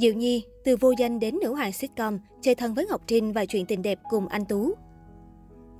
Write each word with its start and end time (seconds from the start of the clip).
Diệu 0.00 0.14
Nhi, 0.14 0.44
từ 0.64 0.76
vô 0.76 0.92
danh 0.98 1.20
đến 1.20 1.38
nữ 1.42 1.54
hoàng 1.54 1.72
sitcom, 1.72 2.18
chơi 2.42 2.54
thân 2.54 2.74
với 2.74 2.86
Ngọc 2.86 3.02
Trinh 3.06 3.32
và 3.32 3.44
chuyện 3.44 3.66
tình 3.66 3.82
đẹp 3.82 3.98
cùng 4.10 4.28
anh 4.28 4.44
Tú. 4.44 4.74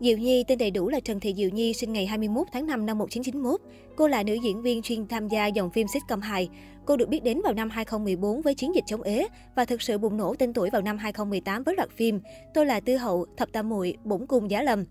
Diệu 0.01 0.19
Nhi 0.19 0.45
tên 0.49 0.59
đầy 0.59 0.71
đủ 0.71 0.89
là 0.89 1.01
Trần 1.01 1.21
Thị 1.21 1.35
Diệu 1.37 1.49
Nhi, 1.49 1.73
sinh 1.73 1.93
ngày 1.93 2.07
21 2.07 2.47
tháng 2.53 2.67
5 2.67 2.87
năm 2.87 2.99
1991. 2.99 3.61
Cô 3.97 4.09
là 4.09 4.23
nữ 4.23 4.35
diễn 4.35 4.63
viên 4.63 4.83
chuyên 4.83 5.07
tham 5.07 5.29
gia 5.29 5.47
dòng 5.47 5.71
phim 5.71 5.87
sitcom 5.89 6.21
hài. 6.21 6.49
Cô 6.87 6.97
được 6.97 7.09
biết 7.09 7.25
đến 7.25 7.41
vào 7.45 7.53
năm 7.53 7.71
2014 7.71 8.43
với 8.43 8.55
chiến 8.55 8.75
dịch 8.75 8.85
chống 8.87 9.03
ế 9.03 9.27
và 9.57 9.65
thực 9.65 9.83
sự 9.83 9.99
bùng 9.99 10.17
nổ 10.17 10.35
tên 10.35 10.53
tuổi 10.53 10.71
vào 10.71 10.83
năm 10.83 10.99
2018 10.99 11.63
với 11.63 11.75
loạt 11.77 11.91
phim 11.91 12.21
Tôi 12.55 12.67
là 12.67 12.81
Tư 12.81 12.97
Hậu, 12.97 13.27
Thập 13.37 13.53
Tam 13.53 13.69
Muội, 13.69 13.97
Bổn 14.05 14.27
Cung 14.27 14.51
Giá 14.51 14.63
Lầm. 14.63 14.85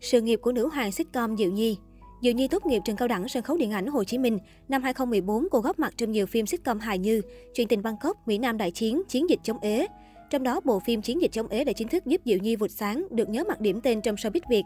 Sự 0.00 0.20
nghiệp 0.20 0.36
của 0.42 0.52
nữ 0.52 0.68
hoàng 0.68 0.92
sitcom 0.92 1.36
Diệu 1.36 1.50
Nhi 1.50 1.76
Diệu 2.22 2.32
Nhi 2.32 2.48
tốt 2.48 2.66
nghiệp 2.66 2.82
trường 2.84 2.96
cao 2.96 3.08
đẳng 3.08 3.28
sân 3.28 3.42
khấu 3.42 3.56
điện 3.56 3.70
ảnh 3.70 3.86
Hồ 3.86 4.04
Chí 4.04 4.18
Minh. 4.18 4.38
Năm 4.68 4.82
2014, 4.82 5.46
cô 5.50 5.60
góp 5.60 5.78
mặt 5.78 5.94
trong 5.96 6.12
nhiều 6.12 6.26
phim 6.26 6.46
sitcom 6.46 6.78
hài 6.78 6.98
như 6.98 7.22
Chuyện 7.54 7.68
tình 7.68 7.82
Bangkok, 7.82 8.28
Mỹ 8.28 8.38
Nam 8.38 8.56
đại 8.56 8.70
chiến, 8.70 9.02
Chiến 9.08 9.30
dịch 9.30 9.40
chống 9.42 9.58
ế. 9.60 9.86
Trong 10.30 10.42
đó, 10.42 10.60
bộ 10.64 10.80
phim 10.80 11.02
Chiến 11.02 11.22
dịch 11.22 11.32
chống 11.32 11.48
ế 11.48 11.64
đã 11.64 11.72
chính 11.72 11.88
thức 11.88 12.06
giúp 12.06 12.20
Diệu 12.24 12.38
Nhi 12.38 12.56
vụt 12.56 12.70
sáng, 12.70 13.06
được 13.10 13.28
nhớ 13.28 13.44
mặt 13.48 13.60
điểm 13.60 13.80
tên 13.80 14.00
trong 14.00 14.14
showbiz 14.14 14.40
Việt. 14.50 14.62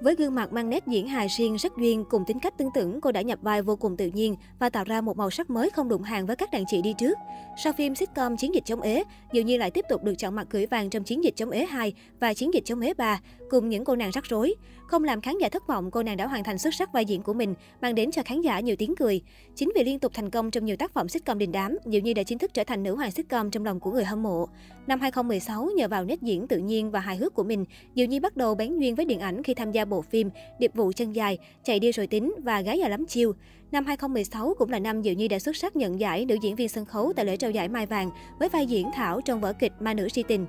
Với 0.00 0.14
gương 0.14 0.34
mặt 0.34 0.52
mang 0.52 0.70
nét 0.70 0.86
diễn 0.86 1.08
hài 1.08 1.28
riêng 1.28 1.56
rất 1.56 1.76
duyên 1.76 2.04
cùng 2.10 2.24
tính 2.26 2.38
cách 2.38 2.58
tương 2.58 2.70
tự, 2.74 2.98
cô 3.02 3.12
đã 3.12 3.22
nhập 3.22 3.38
vai 3.42 3.62
vô 3.62 3.76
cùng 3.76 3.96
tự 3.96 4.06
nhiên 4.06 4.36
và 4.58 4.70
tạo 4.70 4.84
ra 4.84 5.00
một 5.00 5.16
màu 5.16 5.30
sắc 5.30 5.50
mới 5.50 5.70
không 5.70 5.88
đụng 5.88 6.02
hàng 6.02 6.26
với 6.26 6.36
các 6.36 6.50
đàn 6.50 6.64
chị 6.66 6.82
đi 6.82 6.94
trước. 6.98 7.18
Sau 7.64 7.72
phim 7.72 7.94
sitcom 7.94 8.36
Chiến 8.36 8.54
dịch 8.54 8.64
chống 8.66 8.80
ế, 8.80 9.04
Diệu 9.32 9.42
Nhi 9.42 9.58
lại 9.58 9.70
tiếp 9.70 9.84
tục 9.88 10.04
được 10.04 10.14
chọn 10.18 10.34
mặt 10.34 10.46
cưỡi 10.50 10.66
vàng 10.66 10.90
trong 10.90 11.04
Chiến 11.04 11.24
dịch 11.24 11.36
chống 11.36 11.50
ế 11.50 11.66
2 11.66 11.92
và 12.20 12.34
Chiến 12.34 12.54
dịch 12.54 12.64
chống 12.64 12.80
ế 12.80 12.94
3 12.94 13.20
cùng 13.50 13.68
những 13.68 13.84
cô 13.84 13.96
nàng 13.96 14.10
rắc 14.10 14.24
rối. 14.24 14.54
Không 14.86 15.04
làm 15.04 15.20
khán 15.20 15.34
giả 15.38 15.48
thất 15.48 15.66
vọng, 15.66 15.90
cô 15.90 16.02
nàng 16.02 16.16
đã 16.16 16.26
hoàn 16.26 16.44
thành 16.44 16.58
xuất 16.58 16.74
sắc 16.74 16.92
vai 16.92 17.04
diễn 17.04 17.22
của 17.22 17.34
mình, 17.34 17.54
mang 17.80 17.94
đến 17.94 18.10
cho 18.10 18.22
khán 18.22 18.40
giả 18.40 18.60
nhiều 18.60 18.76
tiếng 18.76 18.96
cười. 18.96 19.20
Chính 19.54 19.72
vì 19.74 19.84
liên 19.84 19.98
tục 19.98 20.12
thành 20.14 20.30
công 20.30 20.50
trong 20.50 20.64
nhiều 20.64 20.76
tác 20.76 20.92
phẩm 20.92 21.08
sitcom 21.08 21.38
đình 21.38 21.52
đám, 21.52 21.78
Diệu 21.84 22.00
Nhi 22.00 22.14
đã 22.14 22.22
chính 22.22 22.38
thức 22.38 22.54
trở 22.54 22.64
thành 22.64 22.82
nữ 22.82 22.96
hoàng 22.96 23.10
sitcom 23.10 23.50
trong 23.50 23.64
lòng 23.64 23.80
của 23.80 23.90
người 23.90 24.04
hâm 24.04 24.22
mộ. 24.22 24.48
Năm 24.86 25.00
2016, 25.00 25.70
nhờ 25.76 25.88
vào 25.88 26.04
nét 26.04 26.22
diễn 26.22 26.48
tự 26.48 26.58
nhiên 26.58 26.90
và 26.90 27.00
hài 27.00 27.16
hước 27.16 27.34
của 27.34 27.44
mình, 27.44 27.64
Diệu 27.94 28.06
Nhi 28.06 28.20
bắt 28.20 28.36
đầu 28.36 28.54
bén 28.54 28.78
duyên 28.78 28.94
với 28.94 29.04
điện 29.04 29.20
ảnh 29.20 29.42
khi 29.42 29.54
tham 29.54 29.72
gia 29.72 29.84
bộ 29.86 30.02
phim 30.02 30.30
Điệp 30.58 30.74
vụ 30.74 30.92
chân 30.96 31.12
dài, 31.12 31.38
Chạy 31.64 31.80
đi 31.80 31.92
rồi 31.92 32.06
tính 32.06 32.34
và 32.44 32.60
Gái 32.60 32.78
già 32.78 32.88
lắm 32.88 33.06
chiêu. 33.06 33.32
Năm 33.72 33.84
2016 33.84 34.54
cũng 34.58 34.70
là 34.70 34.78
năm 34.78 35.02
Diệu 35.02 35.14
Nhi 35.14 35.28
đã 35.28 35.38
xuất 35.38 35.56
sắc 35.56 35.76
nhận 35.76 36.00
giải 36.00 36.24
nữ 36.24 36.36
diễn 36.42 36.56
viên 36.56 36.68
sân 36.68 36.84
khấu 36.84 37.12
tại 37.16 37.24
lễ 37.24 37.36
trao 37.36 37.50
giải 37.50 37.68
Mai 37.68 37.86
Vàng 37.86 38.10
với 38.38 38.48
vai 38.48 38.66
diễn 38.66 38.90
Thảo 38.94 39.20
trong 39.20 39.40
vở 39.40 39.52
kịch 39.52 39.72
Ma 39.80 39.94
nữ 39.94 40.08
si 40.08 40.22
tình. 40.28 40.46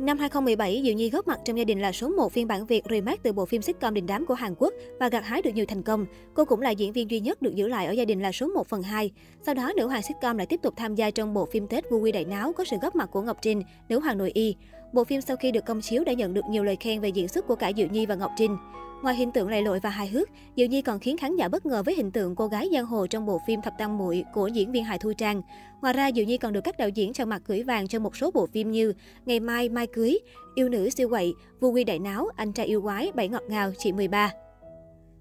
Năm 0.00 0.18
2017, 0.18 0.82
Diệu 0.84 0.94
Nhi 0.94 1.10
góp 1.10 1.28
mặt 1.28 1.40
trong 1.44 1.58
gia 1.58 1.64
đình 1.64 1.80
là 1.80 1.92
số 1.92 2.08
1 2.08 2.32
phiên 2.32 2.46
bản 2.46 2.66
Việt 2.66 2.84
remake 2.90 3.20
từ 3.22 3.32
bộ 3.32 3.46
phim 3.46 3.62
sitcom 3.62 3.94
đình 3.94 4.06
đám 4.06 4.26
của 4.26 4.34
Hàn 4.34 4.54
Quốc 4.58 4.74
và 5.00 5.08
gặt 5.08 5.24
hái 5.24 5.42
được 5.42 5.50
nhiều 5.54 5.66
thành 5.68 5.82
công. 5.82 6.06
Cô 6.34 6.44
cũng 6.44 6.60
là 6.60 6.70
diễn 6.70 6.92
viên 6.92 7.10
duy 7.10 7.20
nhất 7.20 7.42
được 7.42 7.54
giữ 7.54 7.68
lại 7.68 7.86
ở 7.86 7.92
gia 7.92 8.04
đình 8.04 8.22
là 8.22 8.32
số 8.32 8.46
1 8.46 8.66
phần 8.66 8.82
2. 8.82 9.10
Sau 9.46 9.54
đó, 9.54 9.72
nữ 9.76 9.86
hoàng 9.86 10.02
sitcom 10.02 10.38
lại 10.38 10.46
tiếp 10.46 10.60
tục 10.62 10.74
tham 10.76 10.94
gia 10.94 11.10
trong 11.10 11.34
bộ 11.34 11.46
phim 11.46 11.66
Tết 11.66 11.90
Vui 11.90 12.12
Đại 12.12 12.24
Náo 12.24 12.52
có 12.52 12.64
sự 12.64 12.76
góp 12.82 12.96
mặt 12.96 13.08
của 13.12 13.22
Ngọc 13.22 13.38
Trinh, 13.42 13.62
nữ 13.88 14.00
hoàng 14.00 14.18
nội 14.18 14.30
y. 14.34 14.56
Bộ 14.92 15.04
phim 15.04 15.20
sau 15.20 15.36
khi 15.36 15.52
được 15.52 15.64
công 15.64 15.80
chiếu 15.80 16.04
đã 16.04 16.12
nhận 16.12 16.34
được 16.34 16.44
nhiều 16.50 16.64
lời 16.64 16.76
khen 16.80 17.00
về 17.00 17.08
diễn 17.08 17.28
xuất 17.28 17.46
của 17.46 17.56
cả 17.56 17.72
Diệu 17.76 17.86
Nhi 17.86 18.06
và 18.06 18.14
Ngọc 18.14 18.30
Trinh. 18.36 18.56
Ngoài 19.02 19.16
hình 19.16 19.32
tượng 19.32 19.48
lầy 19.48 19.62
lội 19.62 19.80
và 19.80 19.90
hài 19.90 20.08
hước, 20.08 20.28
Diệu 20.56 20.66
Nhi 20.66 20.82
còn 20.82 20.98
khiến 20.98 21.16
khán 21.16 21.36
giả 21.36 21.48
bất 21.48 21.66
ngờ 21.66 21.82
với 21.82 21.94
hình 21.94 22.10
tượng 22.10 22.34
cô 22.34 22.46
gái 22.46 22.68
giang 22.72 22.86
hồ 22.86 23.06
trong 23.06 23.26
bộ 23.26 23.40
phim 23.46 23.62
Thập 23.62 23.74
Tam 23.78 23.98
Muội 23.98 24.24
của 24.34 24.46
diễn 24.46 24.72
viên 24.72 24.84
Hải 24.84 24.98
Thu 24.98 25.12
Trang. 25.12 25.42
Ngoài 25.82 25.94
ra, 25.94 26.10
Diệu 26.12 26.24
Nhi 26.24 26.38
còn 26.38 26.52
được 26.52 26.60
các 26.60 26.78
đạo 26.78 26.88
diễn 26.88 27.12
cho 27.12 27.24
mặt 27.24 27.42
gửi 27.46 27.62
vàng 27.62 27.88
trong 27.88 28.02
một 28.02 28.16
số 28.16 28.30
bộ 28.30 28.46
phim 28.46 28.70
như 28.70 28.92
Ngày 29.26 29.40
mai 29.40 29.68
mai 29.68 29.86
cưới, 29.86 30.18
Yêu 30.54 30.68
nữ 30.68 30.90
siêu 30.90 31.08
quậy, 31.08 31.34
Vu 31.60 31.70
quy 31.70 31.84
đại 31.84 31.98
náo, 31.98 32.28
Anh 32.36 32.52
trai 32.52 32.66
yêu 32.66 32.82
quái, 32.82 33.12
Bảy 33.14 33.28
ngọt 33.28 33.42
ngào, 33.48 33.72
Chị 33.78 33.92
13. 33.92 34.32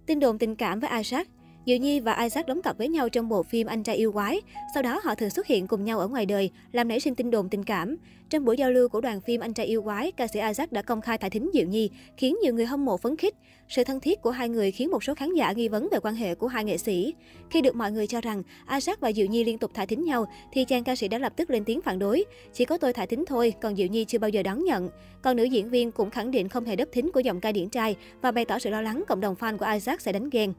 Tin 0.06 0.20
đồn 0.20 0.38
tình 0.38 0.56
cảm 0.56 0.80
với 0.80 0.90
Isaac 0.97 1.28
Diệu 1.66 1.78
Nhi 1.78 2.00
và 2.00 2.22
Isaac 2.24 2.48
đóng 2.48 2.62
cặp 2.62 2.78
với 2.78 2.88
nhau 2.88 3.10
trong 3.10 3.30
bộ 3.30 3.44
phim 3.44 3.68
Anh 3.68 3.84
trai 3.84 3.96
yêu 3.96 4.12
quái. 4.12 4.42
Sau 4.74 4.84
đó 4.84 5.00
họ 5.04 5.16
thường 5.16 5.30
xuất 5.30 5.48
hiện 5.48 5.68
cùng 5.68 5.84
nhau 5.84 6.00
ở 6.00 6.08
ngoài 6.08 6.26
đời, 6.26 6.50
làm 6.72 6.88
nảy 6.88 7.00
sinh 7.00 7.16
tin 7.16 7.32
đồn 7.32 7.50
tình 7.50 7.64
cảm. 7.64 7.98
Trong 8.30 8.46
buổi 8.46 8.58
giao 8.58 8.72
lưu 8.72 8.90
của 8.90 9.02
đoàn 9.02 9.22
phim 9.22 9.42
Anh 9.42 9.54
trai 9.54 9.66
yêu 9.66 9.84
quái, 9.84 10.12
ca 10.12 10.28
sĩ 10.28 10.40
Isaac 10.40 10.72
đã 10.72 10.82
công 10.82 11.02
khai 11.02 11.18
thả 11.18 11.30
thính 11.30 11.50
Diệu 11.54 11.66
Nhi, 11.66 11.90
khiến 12.18 12.38
nhiều 12.44 12.54
người 12.54 12.66
hâm 12.66 12.86
mộ 12.86 12.98
phấn 12.98 13.18
khích. 13.18 13.36
Sự 13.70 13.84
thân 13.84 14.00
thiết 14.00 14.22
của 14.22 14.32
hai 14.32 14.50
người 14.50 14.72
khiến 14.72 14.92
một 14.92 15.03
số 15.03 15.14
khán 15.14 15.34
giả 15.34 15.52
nghi 15.52 15.68
vấn 15.68 15.88
về 15.92 16.00
quan 16.00 16.16
hệ 16.16 16.36
của 16.36 16.48
hai 16.48 16.66
nghệ 16.66 16.78
sĩ. 16.78 17.14
Khi 17.50 17.62
được 17.62 17.75
mọi 17.75 17.92
người 17.92 18.08
cho 18.08 18.22
rằng 18.22 18.44
Isaac 18.74 19.00
và 19.00 19.12
Diệu 19.12 19.25
Nhi 19.25 19.44
liên 19.44 19.58
tục 19.58 19.72
thả 19.74 19.86
thính 19.86 20.06
nhau, 20.06 20.25
thì 20.52 20.66
chàng 20.66 20.84
ca 20.84 20.96
sĩ 20.96 21.08
đã 21.08 21.18
lập 21.18 21.34
tức 21.36 21.50
lên 21.50 21.64
tiếng 21.64 21.81
phản 21.81 22.00
đối. 22.00 22.25
Chỉ 22.53 22.66
có 22.66 22.78
tôi 22.78 22.94
thả 22.94 23.06
thính 23.06 23.25
thôi, 23.28 23.53
còn 23.62 23.75
Diệu 23.75 23.88
Nhi 23.88 24.06
chưa 24.06 24.19
bao 24.19 24.30
giờ 24.30 24.44
đón 24.44 24.64
nhận. 24.64 24.90
Còn 25.22 25.38
nữ 25.38 25.44
diễn 25.44 25.69
viên 25.69 25.92
cũng 25.92 26.09
khẳng 26.09 26.31
định 26.31 26.50
không 26.50 26.66
hề 26.66 26.75
đấp 26.75 26.88
thính 26.92 27.12
của 27.12 27.19
giọng 27.19 27.40
ca 27.40 27.52
điển 27.52 27.69
trai 27.69 27.96
và 28.22 28.31
bày 28.31 28.46
tỏ 28.46 28.59
sự 28.59 28.69
lo 28.69 28.81
lắng 28.81 29.03
cộng 29.08 29.22
đồng 29.22 29.36
fan 29.40 29.58
của 29.58 29.66
Isaac 29.74 30.02
sẽ 30.02 30.12
đánh 30.12 30.30
ghen. 30.30 30.53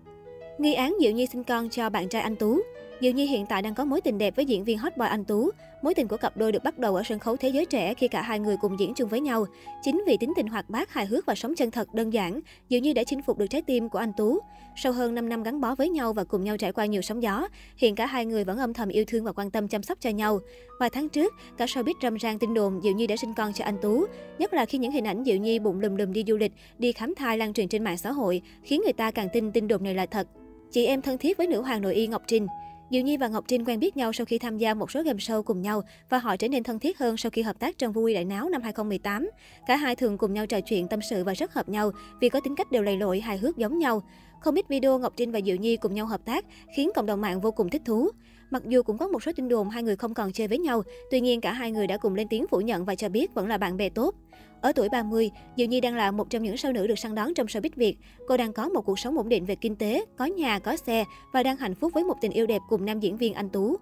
Nghi 0.58 0.74
án 0.74 0.96
Diệu 1.00 1.12
Nhi 1.12 1.26
sinh 1.26 1.44
con 1.44 1.68
cho 1.68 1.90
bạn 1.90 2.08
trai 2.08 2.22
anh 2.22 2.36
Tú. 2.36 2.60
Diệu 3.00 3.12
Nhi 3.12 3.26
hiện 3.26 3.46
tại 3.46 3.62
đang 3.62 3.74
có 3.74 3.84
mối 3.84 4.00
tình 4.00 4.18
đẹp 4.18 4.36
với 4.36 4.44
diễn 4.44 4.64
viên 4.64 4.78
hot 4.78 4.96
boy 4.96 5.06
anh 5.06 5.24
Tú. 5.24 5.50
Mối 5.82 5.94
tình 5.94 6.08
của 6.08 6.16
cặp 6.16 6.36
đôi 6.36 6.52
được 6.52 6.64
bắt 6.64 6.78
đầu 6.78 6.96
ở 6.96 7.02
sân 7.02 7.18
khấu 7.18 7.36
thế 7.36 7.48
giới 7.48 7.66
trẻ 7.66 7.94
khi 7.94 8.08
cả 8.08 8.22
hai 8.22 8.38
người 8.38 8.56
cùng 8.60 8.80
diễn 8.80 8.94
chung 8.94 9.08
với 9.08 9.20
nhau. 9.20 9.46
Chính 9.82 10.04
vì 10.06 10.16
tính 10.16 10.32
tình 10.36 10.46
hoạt 10.46 10.70
bát, 10.70 10.92
hài 10.92 11.06
hước 11.06 11.26
và 11.26 11.34
sống 11.34 11.54
chân 11.54 11.70
thật, 11.70 11.94
đơn 11.94 12.12
giản, 12.12 12.40
Diệu 12.70 12.80
Nhi 12.80 12.92
đã 12.92 13.04
chinh 13.04 13.22
phục 13.22 13.38
được 13.38 13.46
trái 13.46 13.62
tim 13.62 13.88
của 13.88 13.98
anh 13.98 14.12
Tú. 14.16 14.38
Sau 14.76 14.92
hơn 14.92 15.14
5 15.14 15.28
năm 15.28 15.42
gắn 15.42 15.60
bó 15.60 15.74
với 15.74 15.88
nhau 15.88 16.12
và 16.12 16.24
cùng 16.24 16.44
nhau 16.44 16.56
trải 16.56 16.72
qua 16.72 16.86
nhiều 16.86 17.02
sóng 17.02 17.22
gió, 17.22 17.48
hiện 17.76 17.94
cả 17.94 18.06
hai 18.06 18.26
người 18.26 18.44
vẫn 18.44 18.58
âm 18.58 18.74
thầm 18.74 18.88
yêu 18.88 19.04
thương 19.06 19.24
và 19.24 19.32
quan 19.32 19.50
tâm 19.50 19.68
chăm 19.68 19.82
sóc 19.82 19.98
cho 20.00 20.10
nhau. 20.10 20.40
Vài 20.80 20.90
tháng 20.90 21.08
trước, 21.08 21.34
cả 21.56 21.64
showbiz 21.64 21.94
râm 22.02 22.16
ran 22.16 22.38
tin 22.38 22.54
đồn 22.54 22.80
Diệu 22.82 22.92
Nhi 22.92 23.06
đã 23.06 23.16
sinh 23.16 23.34
con 23.34 23.52
cho 23.52 23.64
anh 23.64 23.76
Tú. 23.82 24.04
Nhất 24.38 24.54
là 24.54 24.64
khi 24.64 24.78
những 24.78 24.92
hình 24.92 25.06
ảnh 25.06 25.24
Diệu 25.24 25.36
Nhi 25.36 25.58
bụng 25.58 25.80
lùm 25.80 25.96
lùm 25.96 26.12
đi 26.12 26.24
du 26.26 26.36
lịch, 26.36 26.52
đi 26.78 26.92
khám 26.92 27.14
thai 27.14 27.38
lan 27.38 27.52
truyền 27.52 27.68
trên 27.68 27.84
mạng 27.84 27.98
xã 27.98 28.12
hội, 28.12 28.42
khiến 28.62 28.80
người 28.84 28.92
ta 28.92 29.10
càng 29.10 29.28
tin 29.32 29.52
tin 29.52 29.68
đồn 29.68 29.84
này 29.84 29.94
là 29.94 30.06
thật. 30.06 30.26
Chị 30.72 30.84
em 30.84 31.02
thân 31.02 31.18
thiết 31.18 31.36
với 31.38 31.46
nữ 31.46 31.62
hoàng 31.62 31.82
nội 31.82 31.94
y 31.94 32.06
Ngọc 32.06 32.22
Trinh. 32.26 32.46
Diệu 32.90 33.02
Nhi 33.02 33.16
và 33.16 33.28
Ngọc 33.28 33.44
Trinh 33.48 33.64
quen 33.64 33.80
biết 33.80 33.96
nhau 33.96 34.12
sau 34.12 34.24
khi 34.24 34.38
tham 34.38 34.58
gia 34.58 34.74
một 34.74 34.90
số 34.90 35.02
game 35.02 35.18
show 35.18 35.42
cùng 35.42 35.62
nhau 35.62 35.82
và 36.08 36.18
họ 36.18 36.36
trở 36.36 36.48
nên 36.48 36.62
thân 36.62 36.78
thiết 36.78 36.98
hơn 36.98 37.16
sau 37.16 37.30
khi 37.30 37.42
hợp 37.42 37.58
tác 37.58 37.78
trong 37.78 37.92
Vui 37.92 38.14
Đại 38.14 38.24
Náo 38.24 38.48
năm 38.48 38.62
2018. 38.62 39.30
Cả 39.66 39.76
hai 39.76 39.96
thường 39.96 40.18
cùng 40.18 40.34
nhau 40.34 40.46
trò 40.46 40.60
chuyện 40.60 40.88
tâm 40.88 41.00
sự 41.10 41.24
và 41.24 41.32
rất 41.32 41.54
hợp 41.54 41.68
nhau 41.68 41.90
vì 42.20 42.28
có 42.28 42.40
tính 42.40 42.54
cách 42.56 42.70
đều 42.70 42.82
lầy 42.82 42.96
lội, 42.96 43.20
hài 43.20 43.38
hước 43.38 43.56
giống 43.56 43.78
nhau. 43.78 44.02
Không 44.40 44.54
ít 44.54 44.68
video 44.68 44.98
Ngọc 44.98 45.12
Trinh 45.16 45.32
và 45.32 45.40
Diệu 45.46 45.56
Nhi 45.56 45.76
cùng 45.76 45.94
nhau 45.94 46.06
hợp 46.06 46.20
tác 46.24 46.44
khiến 46.76 46.90
cộng 46.94 47.06
đồng 47.06 47.20
mạng 47.20 47.40
vô 47.40 47.50
cùng 47.50 47.68
thích 47.70 47.82
thú. 47.84 48.10
Mặc 48.50 48.62
dù 48.66 48.82
cũng 48.82 48.98
có 48.98 49.08
một 49.08 49.22
số 49.22 49.32
tin 49.36 49.48
đồn 49.48 49.70
hai 49.70 49.82
người 49.82 49.96
không 49.96 50.14
còn 50.14 50.32
chơi 50.32 50.48
với 50.48 50.58
nhau, 50.58 50.82
tuy 51.10 51.20
nhiên 51.20 51.40
cả 51.40 51.52
hai 51.52 51.70
người 51.70 51.86
đã 51.86 51.96
cùng 51.96 52.14
lên 52.14 52.28
tiếng 52.28 52.46
phủ 52.46 52.60
nhận 52.60 52.84
và 52.84 52.94
cho 52.94 53.08
biết 53.08 53.34
vẫn 53.34 53.48
là 53.48 53.58
bạn 53.58 53.76
bè 53.76 53.88
tốt. 53.88 54.14
Ở 54.60 54.72
tuổi 54.72 54.88
30, 54.88 55.30
Diệu 55.56 55.66
Nhi 55.66 55.80
đang 55.80 55.96
là 55.96 56.10
một 56.10 56.30
trong 56.30 56.42
những 56.42 56.56
sao 56.56 56.72
nữ 56.72 56.86
được 56.86 56.98
săn 56.98 57.14
đón 57.14 57.34
trong 57.34 57.46
showbiz 57.46 57.70
Việt. 57.76 57.96
Cô 58.28 58.36
đang 58.36 58.52
có 58.52 58.68
một 58.68 58.82
cuộc 58.82 58.98
sống 58.98 59.16
ổn 59.16 59.28
định 59.28 59.44
về 59.44 59.54
kinh 59.54 59.76
tế, 59.76 60.04
có 60.18 60.24
nhà, 60.24 60.58
có 60.58 60.76
xe 60.76 61.04
và 61.32 61.42
đang 61.42 61.56
hạnh 61.56 61.74
phúc 61.74 61.92
với 61.94 62.04
một 62.04 62.14
tình 62.20 62.32
yêu 62.32 62.46
đẹp 62.46 62.62
cùng 62.68 62.84
nam 62.84 63.00
diễn 63.00 63.16
viên 63.16 63.34
anh 63.34 63.48
Tú. 63.48 63.76